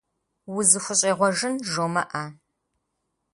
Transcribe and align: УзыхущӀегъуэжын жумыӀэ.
УзыхущӀегъуэжын 0.55 1.53
жумыӀэ. 1.71 2.23